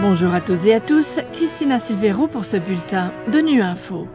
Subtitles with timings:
[0.00, 4.08] Bonjour à toutes et à tous, Christina Silvero pour ce bulletin de Nu Info.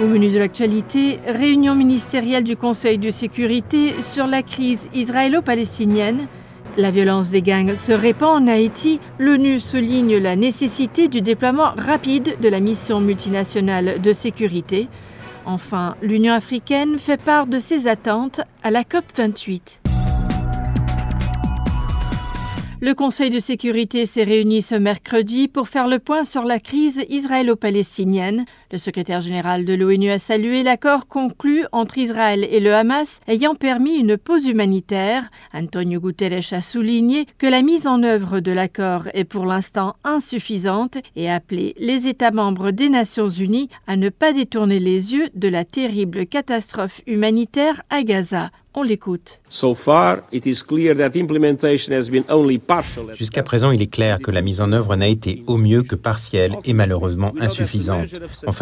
[0.00, 6.28] Au menu de l'actualité, réunion ministérielle du Conseil de sécurité sur la crise israélo-palestinienne.
[6.76, 9.00] La violence des gangs se répand en Haïti.
[9.18, 14.88] L'ONU souligne la nécessité du déploiement rapide de la mission multinationale de sécurité.
[15.46, 19.83] Enfin, l'Union africaine fait part de ses attentes à la COP 28.
[22.84, 27.02] Le Conseil de sécurité s'est réuni ce mercredi pour faire le point sur la crise
[27.08, 28.44] israélo-palestinienne.
[28.74, 33.54] Le secrétaire général de l'ONU a salué l'accord conclu entre Israël et le Hamas ayant
[33.54, 35.30] permis une pause humanitaire.
[35.52, 40.98] Antonio Guterres a souligné que la mise en œuvre de l'accord est pour l'instant insuffisante
[41.14, 45.28] et a appelé les États membres des Nations Unies à ne pas détourner les yeux
[45.36, 48.50] de la terrible catastrophe humanitaire à Gaza.
[48.76, 49.38] On l'écoute.
[53.14, 55.94] Jusqu'à présent, il est clair que la mise en œuvre n'a été au mieux que
[55.94, 58.08] partielle et malheureusement insuffisante.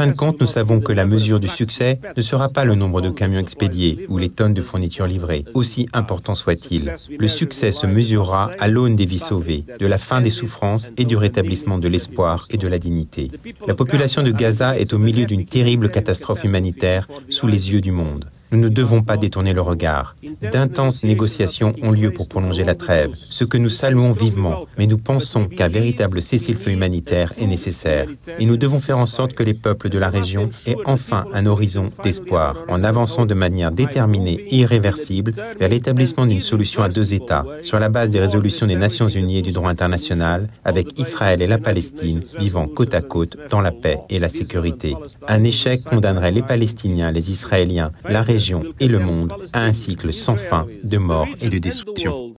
[0.03, 3.00] Fin de compte, nous savons que la mesure du succès ne sera pas le nombre
[3.00, 6.92] de camions expédiés ou les tonnes de fournitures livrées, aussi important soit-il.
[7.17, 11.05] Le succès se mesurera à l'aune des vies sauvées, de la fin des souffrances et
[11.05, 13.30] du rétablissement de l'espoir et de la dignité.
[13.69, 17.92] La population de Gaza est au milieu d'une terrible catastrophe humanitaire sous les yeux du
[17.92, 18.25] monde.
[18.53, 20.14] Nous ne devons pas détourner le regard.
[20.53, 24.98] D'intenses négociations ont lieu pour prolonger la trêve, ce que nous saluons vivement, mais nous
[24.98, 28.08] pensons qu'un véritable cessez-le-feu humanitaire est nécessaire.
[28.39, 31.47] Et nous devons faire en sorte que les peuples de la région aient enfin un
[31.47, 37.14] horizon d'espoir, en avançant de manière déterminée et irréversible vers l'établissement d'une solution à deux
[37.14, 41.41] États, sur la base des résolutions des Nations Unies et du droit international, avec Israël
[41.41, 44.95] et la Palestine vivant côte à côte dans la paix et la sécurité.
[45.27, 48.41] Un échec condamnerait les Palestiniens, les Israéliens, la région,
[48.80, 52.34] et le monde à un cycle sans fin de mort et de destruction.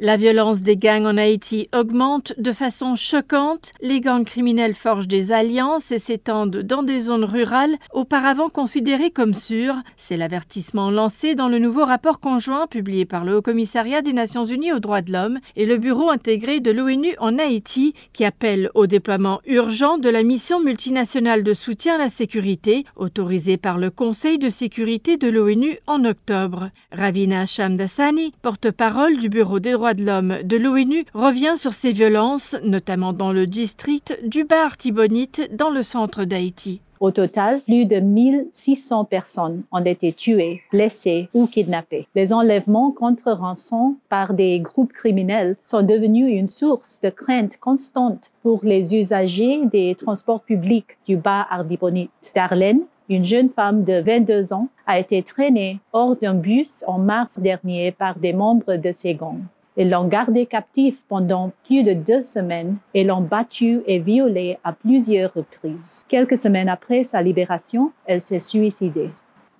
[0.00, 3.72] La violence des gangs en Haïti augmente de façon choquante.
[3.80, 9.34] Les gangs criminels forgent des alliances et s'étendent dans des zones rurales auparavant considérées comme
[9.34, 9.74] sûres.
[9.96, 14.44] C'est l'avertissement lancé dans le nouveau rapport conjoint publié par le Haut Commissariat des Nations
[14.44, 18.70] Unies aux droits de l'homme et le Bureau intégré de l'ONU en Haïti qui appelle
[18.76, 23.90] au déploiement urgent de la mission multinationale de soutien à la sécurité autorisée par le
[23.90, 26.70] Conseil de sécurité de l'ONU en octobre.
[26.92, 32.56] Ravina Shamdasani, porte-parole du Bureau des droits de l'homme de l'ONU revient sur ces violences,
[32.62, 36.80] notamment dans le district du Bar Tibonite dans le centre d'Haïti.
[37.00, 42.08] Au total, plus de 1600 personnes ont été tuées, blessées ou kidnappées.
[42.16, 48.32] Les enlèvements contre rançon par des groupes criminels sont devenus une source de crainte constante
[48.42, 52.10] pour les usagers des transports publics du Bas Ardibonite.
[52.34, 57.38] Darlene, une jeune femme de 22 ans, a été traînée hors d'un bus en mars
[57.38, 59.44] dernier par des membres de ces gangs.
[59.80, 64.72] Ils l'ont gardé captif pendant plus de deux semaines et l'ont battu et violé à
[64.72, 66.04] plusieurs reprises.
[66.08, 69.10] Quelques semaines après sa libération, elle s'est suicidée.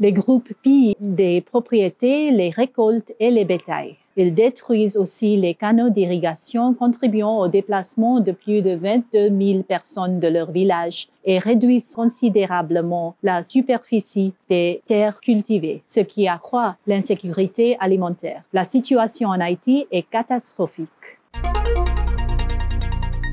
[0.00, 3.94] Les groupes pillent des propriétés, les récoltes et les bétails.
[4.20, 10.18] Ils détruisent aussi les canaux d'irrigation, contribuant au déplacement de plus de 22 000 personnes
[10.18, 17.76] de leur village et réduisent considérablement la superficie des terres cultivées, ce qui accroît l'insécurité
[17.78, 18.42] alimentaire.
[18.52, 20.88] La situation en Haïti est catastrophique.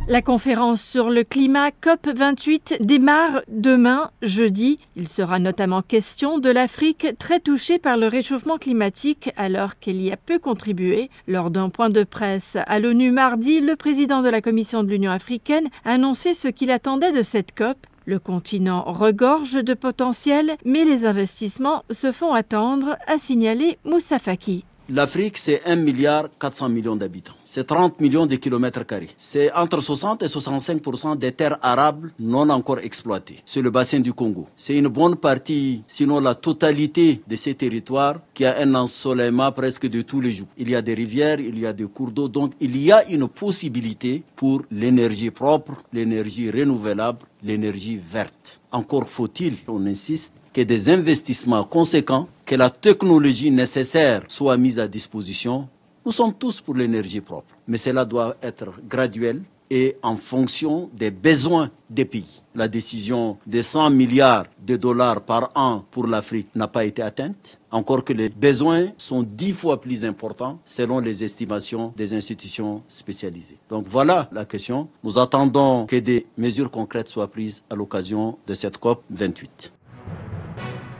[0.07, 4.77] La conférence sur le climat COP28 démarre demain, jeudi.
[4.95, 10.11] Il sera notamment question de l'Afrique très touchée par le réchauffement climatique alors qu'elle y
[10.11, 11.09] a peu contribué.
[11.27, 15.09] Lors d'un point de presse à l'ONU mardi, le président de la Commission de l'Union
[15.09, 17.77] africaine a annoncé ce qu'il attendait de cette COP.
[18.05, 24.65] Le continent regorge de potentiel, mais les investissements se font attendre, a signalé Moussa Faki.
[24.87, 27.33] L'Afrique, c'est 1 milliard 400 millions d'habitants.
[27.43, 29.09] C'est 30 millions de kilomètres carrés.
[29.17, 33.41] C'est entre 60 et 65% des terres arables non encore exploitées.
[33.47, 34.47] C'est le bassin du Congo.
[34.55, 39.87] C'est une bonne partie, sinon la totalité de ces territoires qui a un ensoleillement presque
[39.87, 40.47] de tous les jours.
[40.55, 42.27] Il y a des rivières, il y a des cours d'eau.
[42.27, 48.61] Donc, il y a une possibilité pour l'énergie propre, l'énergie renouvelable, l'énergie verte.
[48.71, 54.87] Encore faut-il, on insiste, que des investissements conséquents, que la technologie nécessaire soit mise à
[54.87, 55.67] disposition.
[56.05, 61.09] Nous sommes tous pour l'énergie propre, mais cela doit être graduel et en fonction des
[61.09, 62.43] besoins des pays.
[62.53, 67.59] La décision de 100 milliards de dollars par an pour l'Afrique n'a pas été atteinte,
[67.71, 73.57] encore que les besoins sont dix fois plus importants selon les estimations des institutions spécialisées.
[73.69, 74.87] Donc voilà la question.
[75.03, 79.73] Nous attendons que des mesures concrètes soient prises à l'occasion de cette COP 28.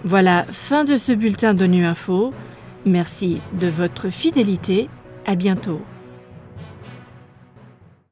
[0.06, 2.32] Voilà, fin de ce bulletin d'ONU Info.
[2.86, 4.88] Merci de votre fidélité.
[5.26, 5.82] À bientôt.